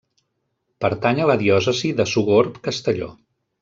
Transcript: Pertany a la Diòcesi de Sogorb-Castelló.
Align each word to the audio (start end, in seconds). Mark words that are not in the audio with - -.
Pertany 0.85 1.21
a 1.25 1.29
la 1.33 1.37
Diòcesi 1.43 1.95
de 2.03 2.09
Sogorb-Castelló. 2.17 3.17